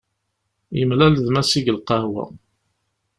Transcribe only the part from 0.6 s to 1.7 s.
Yemlal d Massi